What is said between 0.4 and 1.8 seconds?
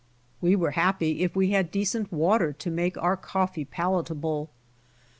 We were happy if we had